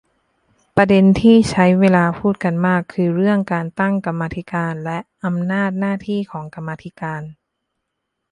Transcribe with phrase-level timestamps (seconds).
[0.75, 7.23] ประเด็นที่ใช้เวลาพูดกันมาก คือเรื่องการตั้งกรรมมาธิการ และ อำนาจหน้าที่ของกรรมาธิการ